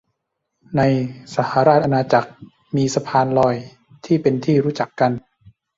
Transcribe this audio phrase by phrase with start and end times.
[0.77, 0.81] ใน
[1.35, 2.29] สหราชอาณาจักร
[2.75, 3.55] มีสะพานลอย
[4.05, 5.11] ที่เป็นที่รู้จักกัน